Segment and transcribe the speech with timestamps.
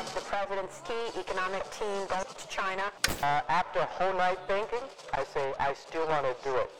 [0.00, 2.84] have the president's team, economic team, go to China.
[3.22, 4.78] Uh, after a whole night thinking,
[5.12, 6.70] I say I still want to do it.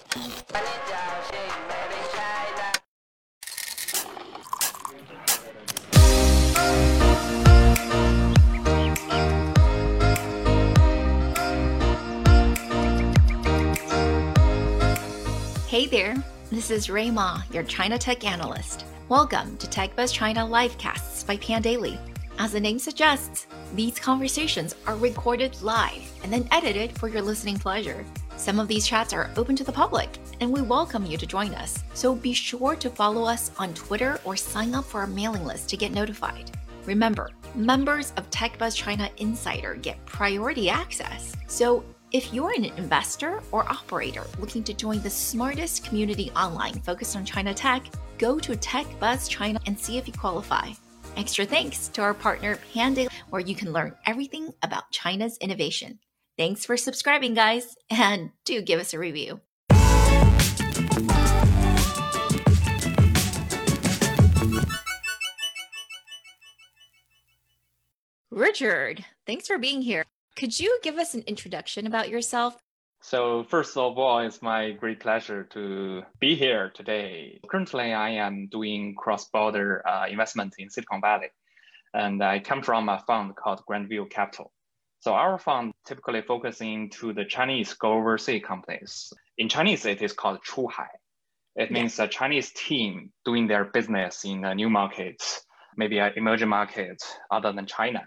[15.69, 16.17] Hey there,
[16.51, 18.87] this is Rui Ma, your China Tech Analyst.
[19.11, 22.10] Welcome to TechBuzz China Livecasts by Pandaily.
[22.41, 27.59] As the name suggests, these conversations are recorded live and then edited for your listening
[27.59, 28.03] pleasure.
[28.39, 30.09] Some of these chats are open to the public,
[30.41, 31.85] and we welcome you to join us.
[31.93, 35.69] So be sure to follow us on Twitter or sign up for our mailing list
[35.69, 36.51] to get notified.
[36.87, 41.37] Remember, members of TechBuzz China Insider get priority access.
[41.47, 47.17] So if you're an investor or operator looking to join the smartest community online focused
[47.17, 47.85] on China tech,
[48.17, 50.71] go to TechBuzz China and see if you qualify.
[51.17, 55.99] Extra thanks to our partner Pandaily, where you can learn everything about China's innovation.
[56.37, 59.41] Thanks for subscribing, guys, and do give us a review.
[68.31, 70.05] Richard, thanks for being here.
[70.37, 72.57] Could you give us an introduction about yourself?
[73.03, 77.41] So first of all, it's my great pleasure to be here today.
[77.49, 81.31] Currently, I am doing cross-border uh, investment in Silicon Valley,
[81.95, 84.53] and I come from a fund called Grandview Capital.
[85.01, 89.11] So our fund typically focusing to the Chinese go overseas companies.
[89.39, 90.89] In Chinese, it is called Chuhai.
[91.57, 95.43] It means a Chinese team doing their business in a new markets,
[95.75, 98.07] maybe an emerging market other than China.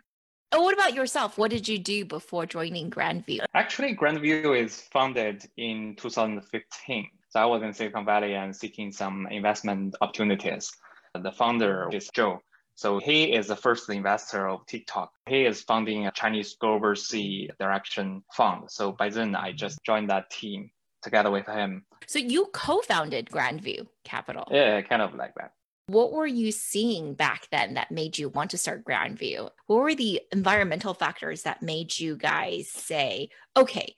[0.55, 1.39] Oh, what about yourself?
[1.39, 3.39] What did you do before joining Grandview?
[3.55, 7.09] Actually, Grandview is founded in 2015.
[7.29, 10.71] So I was in Silicon Valley and seeking some investment opportunities.
[11.15, 12.39] The founder is Joe.
[12.75, 15.11] So he is the first investor of TikTok.
[15.27, 18.69] He is founding a Chinese Global C Direction Fund.
[18.69, 20.69] So by then, I just joined that team
[21.01, 21.83] together with him.
[22.05, 24.47] So you co-founded Grandview Capital.
[24.52, 25.53] Yeah, kind of like that.
[25.88, 29.49] What were you seeing back then that made you want to start Grandview?
[29.67, 33.95] What were the environmental factors that made you guys say, okay,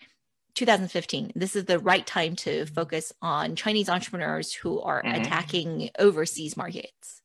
[0.56, 5.22] 2015, this is the right time to focus on Chinese entrepreneurs who are mm-hmm.
[5.22, 7.22] attacking overseas markets?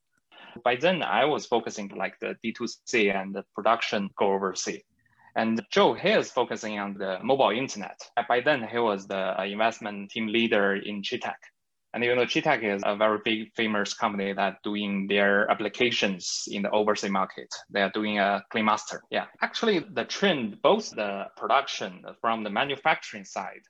[0.63, 4.83] By then, I was focusing like the D2C and the production go overseas.
[5.37, 7.99] And Joe, he is focusing on the mobile internet.
[8.29, 11.37] By then, he was the investment team leader in Cheetah.
[11.93, 16.63] And you know, Cheetah is a very big, famous company that doing their applications in
[16.63, 17.49] the overseas market.
[17.69, 19.03] They are doing a clean master.
[19.11, 23.63] Yeah, actually, the trend, both the production from the manufacturing side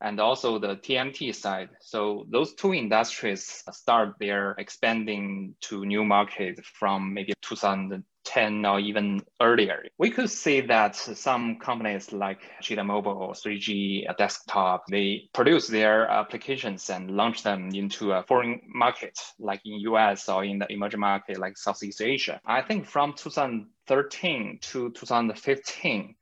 [0.00, 1.70] and also the TMT side.
[1.80, 8.78] So those two industries start their expanding to new market from maybe 2000 10 or
[8.78, 9.86] even earlier.
[9.96, 16.06] We could see that some companies like Cheetah Mobile or 3G Desktop, they produce their
[16.06, 21.00] applications and launch them into a foreign market, like in US or in the emerging
[21.00, 22.38] market like Southeast Asia.
[22.44, 26.14] I think from 2013 to 2015,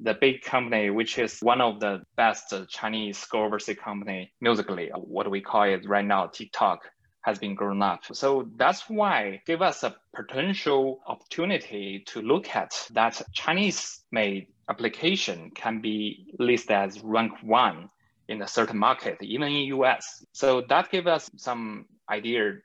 [0.00, 5.30] the big company, which is one of the best Chinese go overseas company Musical.ly, what
[5.30, 6.80] we call it right now, TikTok,
[7.24, 8.02] has been grown up.
[8.12, 15.50] So that's why give us a potential opportunity to look at that Chinese made application
[15.54, 17.88] can be listed as rank one
[18.28, 20.24] in a certain market, even in US.
[20.32, 22.58] So that gave us some idea.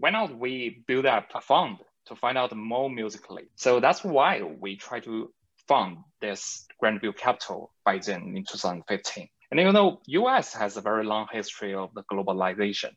[0.00, 3.42] Why not we build up a fund to find out more Musical.ly?
[3.54, 5.32] So that's why we try to
[5.68, 9.28] fund this Grandview Capital by then in 2015.
[9.52, 12.90] And you know, US has a very long history of the globalization.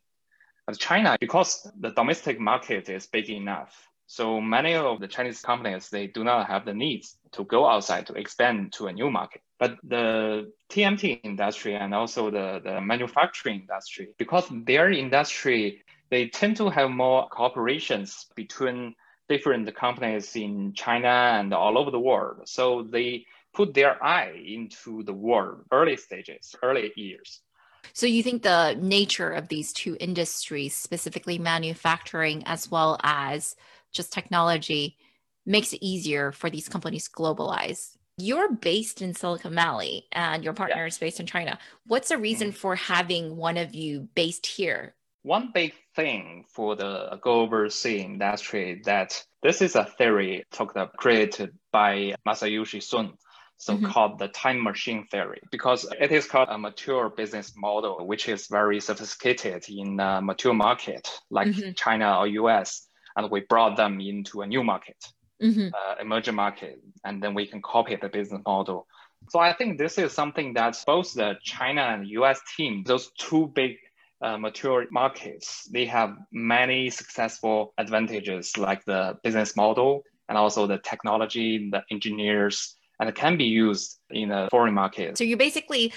[0.65, 5.89] But China, because the domestic market is big enough, so many of the Chinese companies,
[5.89, 9.41] they do not have the needs to go outside to expand to a new market.
[9.59, 16.57] But the TMT industry and also the, the manufacturing industry, because their industry, they tend
[16.57, 18.95] to have more cooperations between
[19.29, 22.47] different companies in China and all over the world.
[22.47, 27.41] So they put their eye into the world early stages, early years.
[27.91, 33.55] So you think the nature of these two industries, specifically manufacturing as well as
[33.91, 34.97] just technology,
[35.45, 37.97] makes it easier for these companies to globalize?
[38.17, 40.87] You're based in Silicon Valley and your partner yeah.
[40.87, 41.59] is based in China.
[41.85, 42.57] What's the reason mm-hmm.
[42.57, 44.95] for having one of you based here?
[45.23, 50.95] One big thing for the global C industry that this is a theory talked up,
[50.97, 53.13] created by Masayoshi Son
[53.63, 54.23] so-called mm-hmm.
[54.23, 58.79] the time machine theory because it is called a mature business model which is very
[58.79, 61.71] sophisticated in a mature market like mm-hmm.
[61.75, 64.97] china or us and we brought them into a new market
[65.43, 65.67] mm-hmm.
[65.73, 68.87] uh, emerging market, and then we can copy the business model.
[69.29, 73.47] So I think this is something that both the China and US team, those two
[73.47, 73.77] big
[74.21, 80.77] uh, mature markets, they have many successful advantages like the business model and also the
[80.77, 85.17] technology, the engineers, and it can be used in a foreign market.
[85.17, 85.93] So you're basically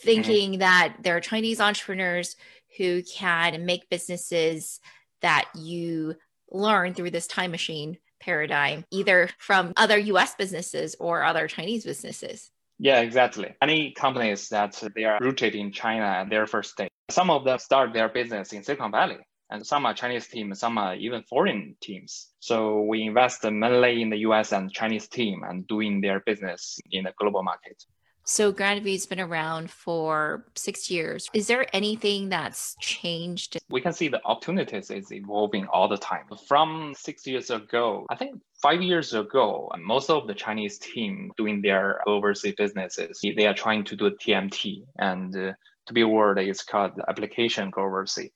[0.00, 0.60] thinking mm-hmm.
[0.60, 2.36] that there are Chinese entrepreneurs
[2.76, 4.80] who can make businesses
[5.22, 6.14] that you
[6.50, 12.50] learn through this time machine paradigm, either from other US businesses or other Chinese businesses.
[12.78, 13.54] Yeah, exactly.
[13.60, 17.58] Any companies that they are rooted in China at their first stage, some of them
[17.58, 19.18] start their business in Silicon Valley
[19.50, 22.28] and some are Chinese teams, some are even foreign teams.
[22.40, 27.04] So we invest mainly in the US and Chinese team and doing their business in
[27.04, 27.84] the global market.
[28.30, 31.30] So Grandview's been around for six years.
[31.32, 33.56] Is there anything that's changed?
[33.70, 36.26] We can see the opportunities is evolving all the time.
[36.46, 41.62] From six years ago, I think five years ago, most of the Chinese team doing
[41.62, 44.84] their overseas businesses, they are trying to do TMT.
[44.98, 45.52] And uh,
[45.86, 48.30] to be word, it's called application go overseas.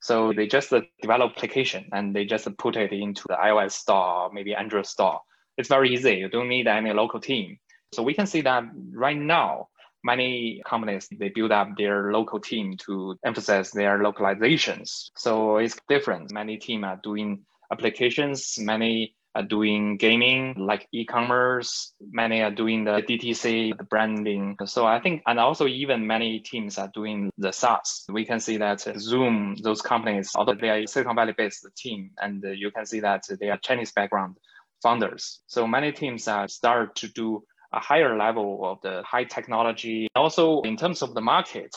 [0.00, 4.30] So they just uh, develop application and they just put it into the iOS store,
[4.32, 5.20] maybe Android store.
[5.56, 6.14] It's very easy.
[6.14, 7.58] You don't need any local team.
[7.92, 9.68] So we can see that right now,
[10.04, 15.10] many companies they build up their local team to emphasize their localizations.
[15.16, 16.32] So it's different.
[16.32, 23.02] Many team are doing applications, many are doing gaming like e-commerce many are doing the
[23.08, 24.56] dtc the branding.
[24.64, 28.04] So i think and also even many teams are doing the saas.
[28.10, 32.44] We can see that zoom those companies although they are silicon valley based team and
[32.56, 34.36] you can see that they are chinese background
[34.82, 35.40] founders.
[35.46, 37.42] So many teams are start to do
[37.72, 40.08] a higher level of the high technology.
[40.14, 41.74] Also in terms of the market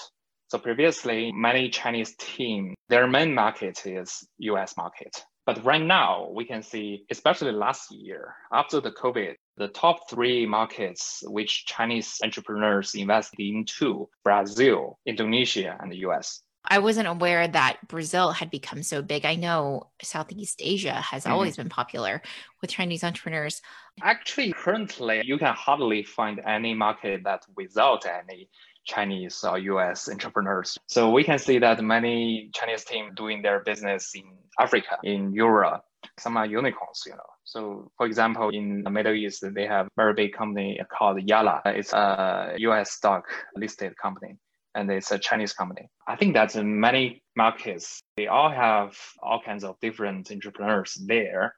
[0.52, 6.46] so previously many chinese team their main market is us market but right now, we
[6.46, 12.94] can see, especially last year, after the COVID, the top three markets which Chinese entrepreneurs
[12.96, 16.42] invest into Brazil, Indonesia, and the US.
[16.66, 19.26] I wasn't aware that Brazil had become so big.
[19.26, 21.34] I know Southeast Asia has mm-hmm.
[21.34, 22.22] always been popular
[22.62, 23.62] with Chinese entrepreneurs.
[24.04, 28.48] Actually, currently, you can hardly find any market that without any
[28.86, 30.78] Chinese uh, or US entrepreneurs.
[30.88, 34.24] So we can see that many Chinese teams doing their business in
[34.60, 35.84] Africa, in Europe.
[36.20, 37.32] Some are unicorns, you know.
[37.44, 41.62] So for example, in the Middle East, they have a very big company called Yalla.
[41.66, 43.26] It's a US stock
[43.56, 44.38] listed company
[44.76, 45.90] and it's a Chinese company.
[46.08, 51.56] I think that in many markets, they all have all kinds of different entrepreneurs there.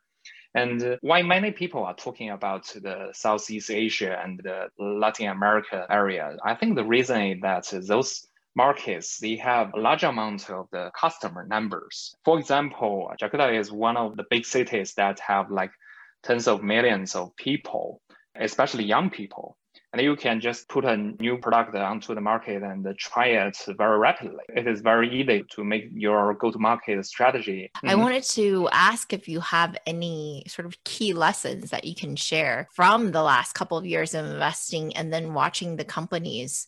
[0.56, 6.38] And why many people are talking about the Southeast Asia and the Latin America area,
[6.44, 10.92] I think the reason is that those markets, they have a large amount of the
[11.00, 12.16] customer numbers.
[12.24, 15.72] For example, Jakarta is one of the big cities that have like
[16.22, 18.02] tens of millions of people,
[18.36, 19.58] especially young people
[19.94, 24.00] and you can just put a new product onto the market and try it very
[24.00, 24.44] rapidly.
[24.50, 27.70] It is very easy to make your go-to-market strategy.
[27.76, 28.02] I mm-hmm.
[28.02, 32.68] wanted to ask if you have any sort of key lessons that you can share
[32.74, 36.68] from the last couple of years of investing and then watching the companies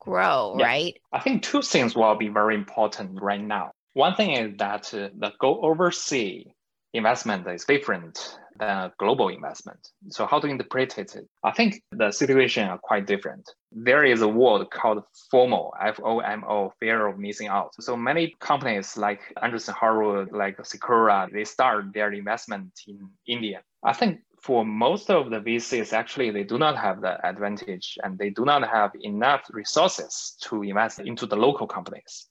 [0.00, 0.64] grow, yeah.
[0.64, 1.00] right?
[1.12, 3.72] I think two things will be very important right now.
[3.92, 6.46] One thing is that uh, the go overseas
[6.94, 9.88] investment is different than global investment.
[10.08, 11.16] So how to interpret it?
[11.42, 13.48] I think the situation are quite different.
[13.70, 17.70] There is a word called FOMO, F-O-M-O, fear of missing out.
[17.80, 23.62] So many companies like Andreessen Horowitz, like Sequoia, they start their investment in India.
[23.82, 28.18] I think for most of the VCs, actually, they do not have the advantage and
[28.18, 32.28] they do not have enough resources to invest into the local companies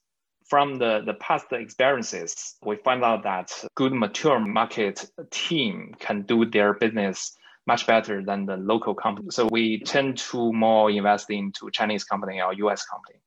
[0.52, 6.44] from the, the past experiences, we find out that good mature market team can do
[6.44, 7.34] their business
[7.66, 9.28] much better than the local company.
[9.30, 13.18] So we tend to more invest into Chinese company or US company.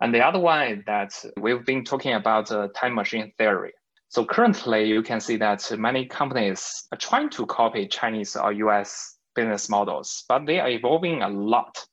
[0.00, 3.72] And the other one is that we've been talking about uh, time machine theory.
[4.08, 9.16] So currently you can see that many companies are trying to copy Chinese or US
[9.34, 11.84] business models, but they are evolving a lot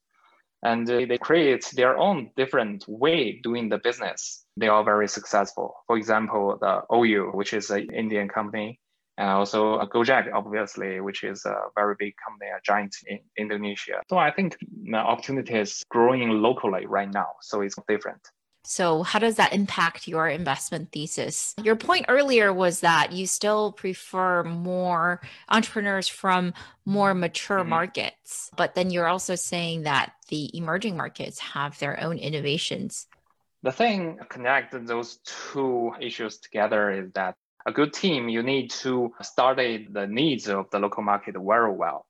[0.61, 5.75] and they create their own different way doing the business they are very successful.
[5.87, 8.79] For example, the OYO, which is an Indian company,
[9.17, 14.01] and also Gojek, obviously, which is a very big company, a giant in Indonesia.
[14.09, 17.27] So I think the opportunity is growing locally right now.
[17.41, 18.21] So it's different.
[18.67, 21.53] So, how does that impact your investment thesis?
[21.61, 27.69] Your point earlier was that you still prefer more entrepreneurs from more mature mm-hmm.
[27.69, 33.05] markets, but then you're also saying that the emerging markets have their own innovations
[33.65, 37.33] the thing connect those two issues together is that
[37.65, 42.05] a good team, you need to study the needs of the local market very well.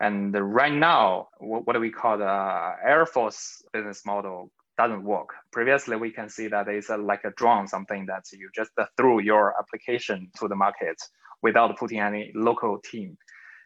[0.00, 5.30] And right now, what we call the Air Force business model doesn't work.
[5.50, 8.84] Previously, we can see that it's a, like a drone, something that you just uh,
[8.98, 11.00] throw your application to the market
[11.42, 13.16] without putting any local team.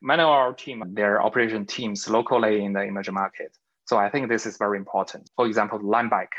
[0.00, 3.58] Many of our team, their operation teams locally in the emerging market.
[3.86, 5.28] So I think this is very important.
[5.34, 6.36] For example, LimeBike.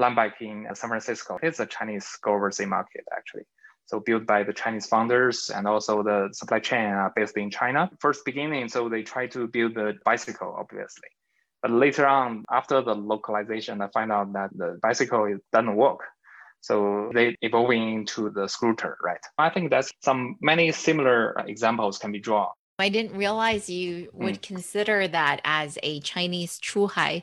[0.00, 3.44] LimeBike in San Francisco It's a Chinese go overseas market actually.
[3.86, 7.90] So built by the Chinese founders and also the supply chain are based in China.
[8.00, 11.08] First beginning, so they try to build the bicycle, obviously.
[11.60, 16.00] But later on, after the localization, I find out that the bicycle doesn't work.
[16.60, 19.20] So they evolving into the scooter, right?
[19.36, 22.48] I think that's some many similar examples can be drawn.
[22.78, 24.42] I didn't realize you would mm.
[24.42, 27.22] consider that as a Chinese Chuhai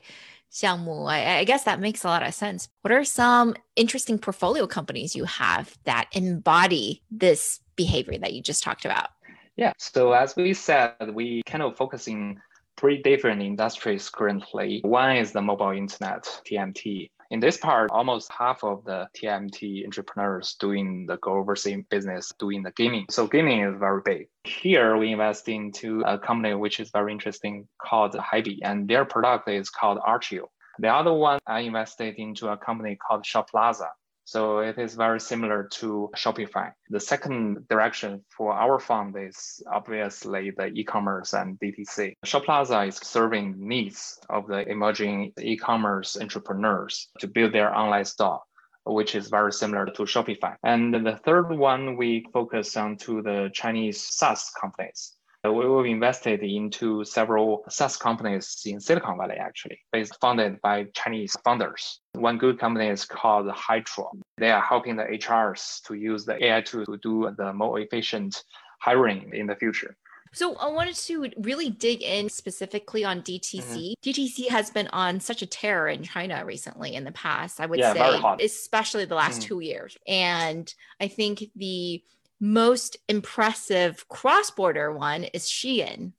[0.51, 1.07] 项目.
[1.09, 2.67] I, I guess that makes a lot of sense.
[2.81, 8.61] What are some interesting portfolio companies you have that embody this behavior that you just
[8.61, 9.09] talked about?
[9.55, 9.73] Yeah.
[9.77, 12.39] So as we said, we kind of focusing
[12.77, 14.81] three different industries currently.
[14.83, 17.09] One is the mobile internet, TMT.
[17.31, 22.61] In this part, almost half of the TMT entrepreneurs doing the go overseas business, doing
[22.61, 23.05] the gaming.
[23.09, 24.27] So gaming is very big.
[24.43, 29.47] Here we invest into a company which is very interesting called Haibi, and their product
[29.47, 30.47] is called Archio.
[30.79, 33.87] The other one I invested into a company called Shoplaza.
[34.25, 36.71] So it is very similar to Shopify.
[36.89, 42.13] The second direction for our fund is obviously the e-commerce and DTC.
[42.25, 48.41] Shoplaza is serving needs of the emerging e-commerce entrepreneurs to build their online store
[48.85, 50.55] which is very similar to Shopify.
[50.63, 55.13] And the third one, we focus on to the Chinese SaaS companies.
[55.43, 60.85] Uh, we have invested into several SaaS companies in Silicon Valley, actually, based funded by
[60.93, 61.99] Chinese founders.
[62.13, 64.11] One good company is called Hydro.
[64.37, 68.43] They are helping the HRs to use the AI tool to do the more efficient
[68.81, 69.97] hiring in the future.
[70.33, 73.95] So I wanted to really dig in specifically on DTC.
[73.95, 74.09] Mm-hmm.
[74.09, 77.79] DTC has been on such a tear in China recently in the past, I would
[77.79, 79.47] yeah, say, especially the last mm-hmm.
[79.47, 79.97] two years.
[80.07, 82.01] And I think the
[82.41, 86.11] most impressive cross border one is Shein.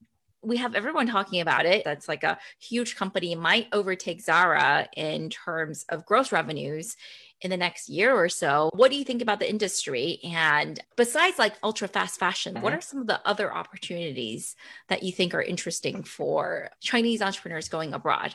[0.45, 1.85] We have everyone talking about it.
[1.85, 6.97] That's like a huge company, might overtake Zara in terms of gross revenues
[7.43, 8.71] in the next year or so.
[8.73, 10.21] What do you think about the industry?
[10.25, 12.63] And besides like ultra fast fashion, mm-hmm.
[12.63, 14.57] what are some of the other opportunities
[14.89, 18.35] that you think are interesting for Chinese entrepreneurs going abroad?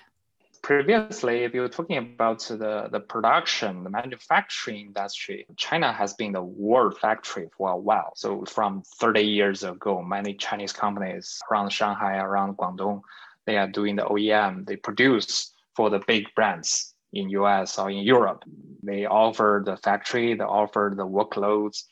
[0.62, 6.42] Previously, if you're talking about the, the production, the manufacturing industry, China has been the
[6.44, 8.14] world factory for a while.
[8.16, 13.02] So from 30 years ago, many Chinese companies around Shanghai, around Guangdong,
[13.46, 14.66] they are doing the OEM.
[14.68, 18.44] They produce for the big brands in US or in Europe.
[18.84, 21.84] They offer the factory, they offer the workloads.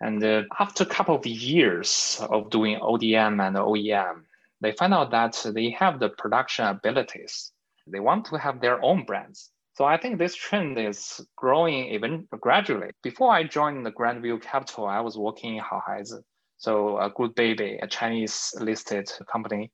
[0.00, 4.24] And uh, after a couple of years of doing ODM and OEM,
[4.60, 7.52] they find out that they have the production abilities
[7.86, 9.50] they want to have their own brands.
[9.74, 12.90] So I think this trend is growing even gradually.
[13.02, 16.22] Before I joined the Grandview Capital, I was working in Haohaizi,
[16.58, 19.72] so a good baby, a Chinese listed company.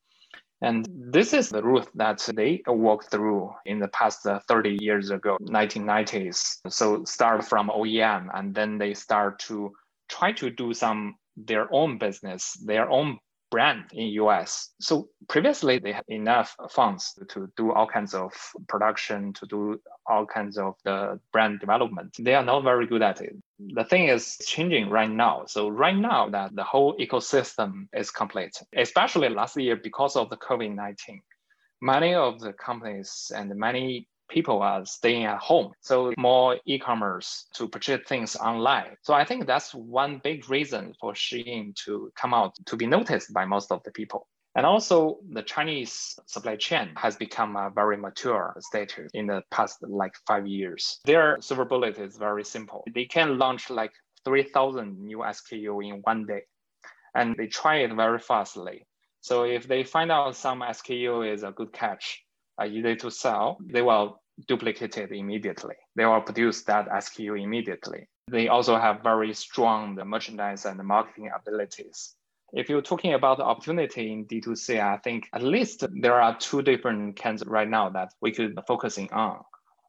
[0.62, 5.38] And this is the route that they walked through in the past 30 years ago,
[5.40, 6.58] 1990s.
[6.68, 9.72] So start from OEM and then they start to
[10.08, 13.18] try to do some their own business, their own
[13.50, 14.70] brand in US.
[14.80, 18.32] So previously they had enough funds to do all kinds of
[18.68, 22.16] production, to do all kinds of the brand development.
[22.18, 23.34] They are not very good at it.
[23.58, 25.44] The thing is changing right now.
[25.46, 30.36] So right now that the whole ecosystem is complete, especially last year because of the
[30.36, 31.20] COVID-19.
[31.82, 35.72] Many of the companies and many people are staying at home.
[35.80, 38.96] So more e-commerce to purchase things online.
[39.02, 43.32] So I think that's one big reason for Shein to come out to be noticed
[43.32, 44.26] by most of the people.
[44.56, 49.78] And also the Chinese supply chain has become a very mature status in the past
[49.82, 51.00] like five years.
[51.04, 52.84] Their servability is very simple.
[52.92, 53.92] They can launch like
[54.24, 56.42] 3,000 new SKU in one day
[57.14, 58.86] and they try it very fastly.
[59.20, 62.24] So if they find out some SKU is a good catch,
[62.60, 65.74] uh, easy to sell, they will duplicate it immediately.
[65.96, 68.08] They will produce that SKU immediately.
[68.30, 72.14] They also have very strong the merchandise and the marketing abilities.
[72.52, 76.62] If you're talking about the opportunity in D2C, I think at least there are two
[76.62, 79.42] different kinds right now that we could focusing on.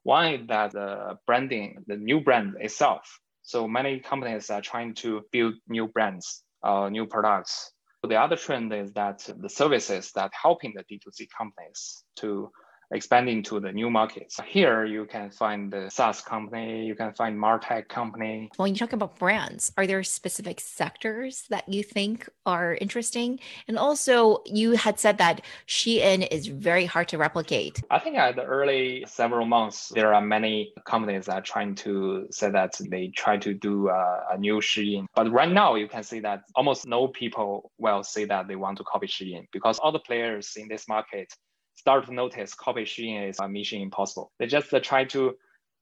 [0.04, 3.18] One is that the branding, the new brand itself.
[3.42, 7.72] So many companies are trying to build new brands, uh, new products.
[8.08, 12.50] The other trend is that the services that helping the D2C companies to
[12.92, 14.38] expanding to the new markets.
[14.46, 18.50] Here you can find the SaaS company, you can find Martech company.
[18.56, 23.40] When you talk about brands, are there specific sectors that you think are interesting?
[23.68, 27.82] And also you had said that Shein is very hard to replicate.
[27.90, 32.26] I think at the early several months, there are many companies that are trying to
[32.30, 35.06] say that they try to do a, a new Shein.
[35.14, 38.78] But right now you can see that almost no people will say that they want
[38.78, 41.32] to copy Shein because all the players in this market
[41.74, 44.32] start to notice copy Shein is a mission impossible.
[44.38, 45.34] They just try to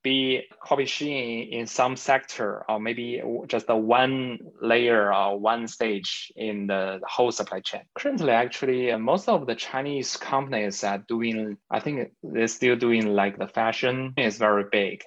[0.03, 6.31] be copy Shein in some sector or maybe just a one layer or one stage
[6.35, 7.81] in the whole supply chain.
[7.95, 13.37] Currently, actually, most of the Chinese companies are doing, I think they're still doing like
[13.37, 15.03] the fashion is very big.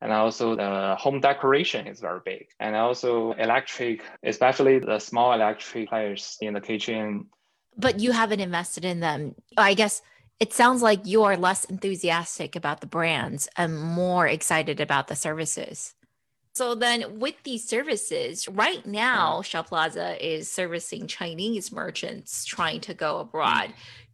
[0.00, 2.48] And also the home decoration is very big.
[2.60, 7.26] And also electric, especially the small electric players in the kitchen.
[7.76, 9.34] But you haven't invested in them.
[9.56, 10.02] I guess
[10.40, 15.16] it sounds like you are less enthusiastic about the brands and more excited about the
[15.16, 15.94] services.
[16.54, 23.18] So then with these services, right now, Shoplaza is servicing Chinese merchants trying to go
[23.18, 23.70] abroad.
[23.70, 23.72] Mm-hmm.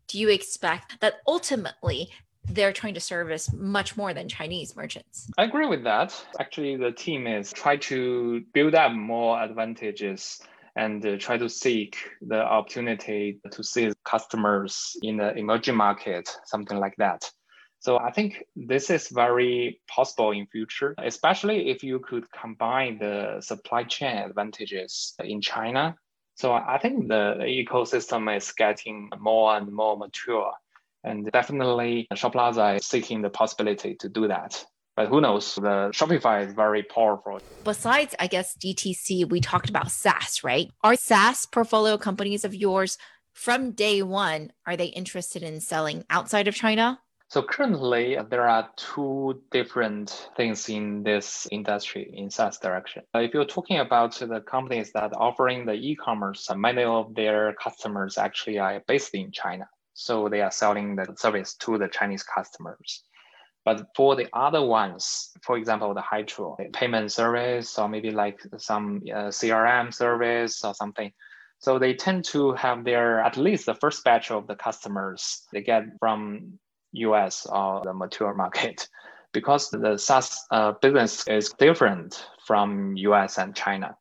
[0.08, 2.10] Do you expect that ultimately
[2.44, 5.30] they're trying to service much more than Chinese merchants?
[5.36, 6.18] I agree with that.
[6.38, 10.40] Actually, the team is try to build up more advantages
[10.76, 16.78] and uh, try to seek the opportunity to see customers in the emerging market, something
[16.78, 17.30] like that.
[17.80, 23.40] So I think this is very possible in future, especially if you could combine the
[23.40, 25.96] supply chain advantages in China.
[26.34, 30.52] So I think the ecosystem is getting more and more mature.
[31.04, 34.62] And definitely Shoplaza is seeking the possibility to do that.
[35.00, 35.54] But who knows?
[35.54, 37.40] The Shopify is very powerful.
[37.64, 40.70] Besides, I guess DTC, we talked about SaaS, right?
[40.84, 42.98] Are SaaS portfolio companies of yours
[43.32, 47.00] from day one, are they interested in selling outside of China?
[47.28, 53.02] So currently, there are two different things in this industry in SaaS direction.
[53.14, 58.18] If you're talking about the companies that are offering the e-commerce, many of their customers
[58.18, 59.66] actually are based in China.
[59.94, 63.04] So they are selling the service to the Chinese customers.
[63.64, 69.02] But for the other ones, for example, the Hydro payment service or maybe like some
[69.06, 71.12] uh, CRM service or something,
[71.58, 75.60] so they tend to have their at least the first batch of the customers they
[75.60, 76.58] get from
[76.92, 78.88] US or the mature market
[79.32, 83.96] because the SaaS uh, business is different from US and China.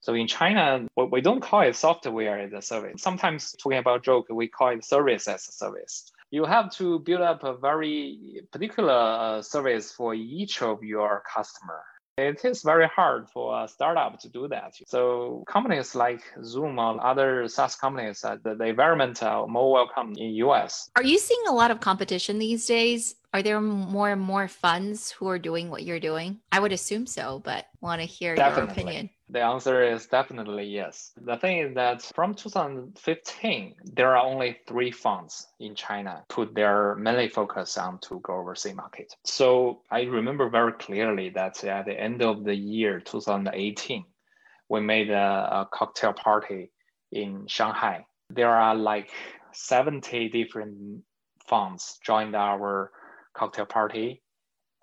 [0.00, 3.00] So in China, we don't call it software as a service.
[3.00, 7.20] Sometimes talking about joke, we call it service as a service you have to build
[7.20, 11.82] up a very particular uh, service for each of your customer.
[12.16, 14.74] It is very hard for a startup to do that.
[14.86, 20.14] So companies like Zoom or other SaaS companies, uh, the, the environment are more welcome
[20.16, 20.90] in US.
[20.94, 23.16] Are you seeing a lot of competition these days?
[23.32, 26.38] Are there more and more funds who are doing what you're doing?
[26.52, 28.62] I would assume so, but want to hear Definitely.
[28.62, 29.10] your opinion.
[29.34, 31.10] The answer is definitely yes.
[31.20, 36.94] The thing is that from 2015, there are only three funds in China put their
[36.94, 39.12] mainly focus on to go overseas market.
[39.24, 44.04] So I remember very clearly that at the end of the year 2018,
[44.68, 46.70] we made a, a cocktail party
[47.10, 48.06] in Shanghai.
[48.30, 49.10] There are like
[49.52, 51.02] 70 different
[51.44, 52.92] funds joined our
[53.34, 54.22] cocktail party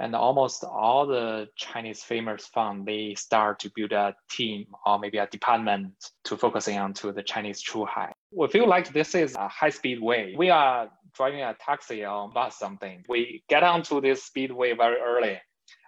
[0.01, 5.19] and almost all the Chinese famous fund they start to build a team or maybe
[5.19, 8.11] a department to focusing on to the Chinese Chuhai.
[8.31, 10.33] We feel like this is a high speed way.
[10.35, 13.05] We are driving a taxi or bus something.
[13.07, 15.39] We get onto this speedway very early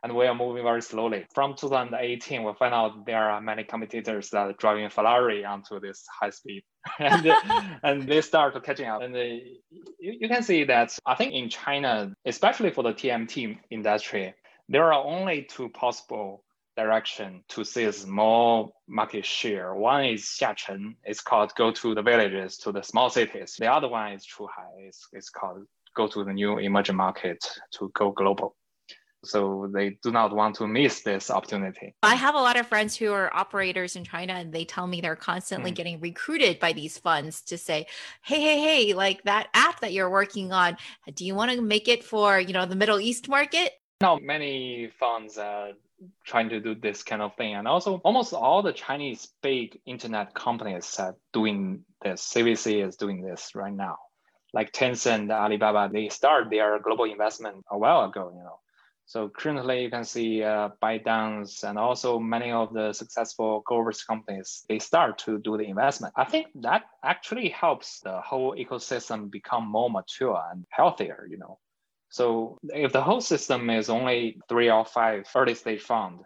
[0.04, 1.26] and we are moving very slowly.
[1.34, 6.06] From 2018, we find out there are many competitors that are driving Ferrari onto this
[6.20, 6.64] high speed,
[7.00, 7.32] and
[7.84, 9.02] and they start catching up.
[9.02, 9.60] And they,
[10.00, 14.34] you, you can see that I think in China, especially for the TMT industry,
[14.68, 16.44] there are only two possible
[16.76, 19.74] direction to seize more market share.
[19.74, 23.56] One is Xiachen, it's called go to the villages, to the small cities.
[23.58, 27.38] The other one is Chuhai, it's, it's called go to the new emerging market
[27.78, 28.56] to go global
[29.24, 31.96] so they do not want to miss this opportunity.
[32.04, 35.02] I have a lot of friends who are operators in China and they tell me
[35.02, 35.76] they're constantly mm.
[35.76, 37.88] getting recruited by these funds to say,
[38.24, 40.78] "Hey, hey, hey, like that app that you're working on,
[41.14, 44.90] do you want to make it for, you know, the Middle East market?" Now, many
[45.00, 45.72] funds are
[46.26, 50.34] trying to do this kind of thing and also almost all the Chinese big internet
[50.34, 52.22] companies are doing this.
[52.22, 53.98] CVC is doing this right now.
[54.54, 58.60] Like Tencent, Alibaba, they start their global investment a while ago, you know
[59.06, 64.66] so currently you can see uh, ByteDance and also many of the successful global companies,
[64.70, 66.14] they start to do the investment.
[66.16, 71.60] I think that actually helps the whole ecosystem become more mature and healthier, you know.
[72.10, 76.20] So if the whole system is only three or five early stage fund,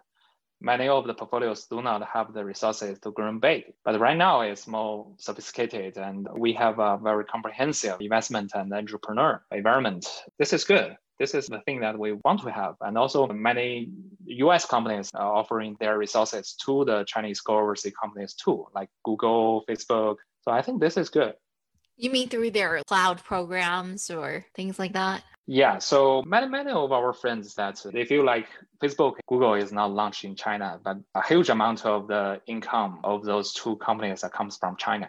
[0.60, 3.64] many of the portfolios do not have the resources to grow big.
[3.84, 9.42] But right now it's more sophisticated and we have a very comprehensive investment and entrepreneur
[9.50, 10.06] environment.
[10.38, 10.96] This is good.
[11.18, 12.76] This is the thing that we want to have.
[12.80, 13.90] And also many
[14.26, 19.64] US companies are offering their resources to the Chinese go overseas companies too, like Google,
[19.68, 20.16] Facebook.
[20.42, 21.34] So I think this is good.
[21.96, 25.24] You mean through their cloud programs or things like that?
[25.50, 28.46] Yeah, so many many of our friends that they feel like
[28.80, 33.24] Facebook, Google is not launched in China, but a huge amount of the income of
[33.24, 35.08] those two companies that comes from China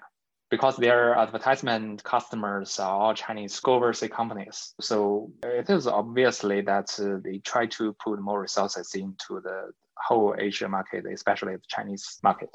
[0.49, 4.73] because their advertisement customers are all Chinese overseas companies.
[4.81, 10.35] So it is obviously that uh, they try to put more resources into the whole
[10.37, 12.49] Asia market, especially the Chinese market.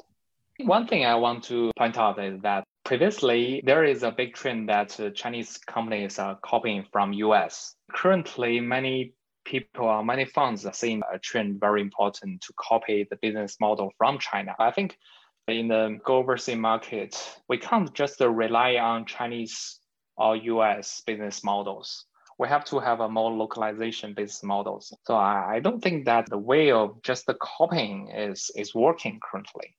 [0.59, 4.69] One thing I want to point out is that previously there is a big trend
[4.69, 7.75] that uh, Chinese companies are copying from US.
[7.91, 13.17] Currently, many people or many funds are seeing a trend very important to copy the
[13.17, 14.55] business model from China.
[14.59, 14.97] I think
[15.47, 17.15] in the go overseas market,
[17.47, 19.79] we can't just rely on Chinese
[20.17, 22.05] or US business models.
[22.37, 24.93] We have to have a more localization business models.
[25.05, 29.19] So I, I don't think that the way of just the copying is is working
[29.23, 29.75] currently.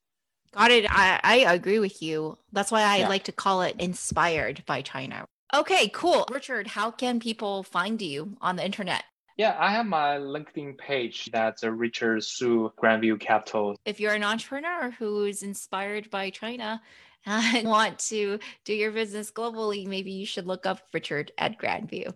[0.55, 0.87] Got it.
[0.89, 2.39] I, I agree with you.
[2.53, 3.09] That's why I yeah.
[3.09, 5.27] like to call it inspired by China.
[5.53, 6.27] Okay, cool.
[6.31, 9.05] Richard, how can people find you on the internet?
[9.39, 13.77] Yeah, I have my LinkedIn page that's Richard Xu Grandview Capital.
[13.85, 16.81] If you're an entrepreneur who is inspired by China
[17.27, 22.15] and want to do your business globally, maybe you should look up Richard at Grandview.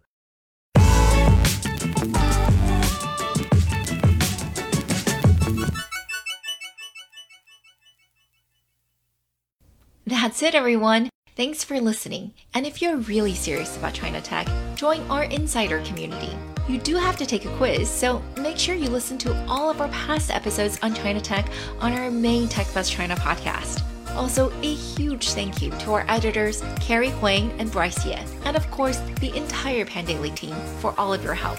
[10.06, 11.10] That's it, everyone.
[11.40, 12.34] Thanks for listening.
[12.52, 16.36] And if you're really serious about China Tech, join our insider community.
[16.68, 19.80] You do have to take a quiz, so make sure you listen to all of
[19.80, 21.50] our past episodes on China Tech
[21.80, 23.82] on our main Tech Buzz China podcast.
[24.14, 28.70] Also, a huge thank you to our editors, Carrie Huang and Bryce Ye, and of
[28.70, 31.58] course, the entire Pandaily team for all of your help.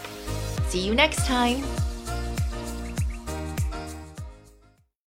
[0.67, 1.63] See you next time!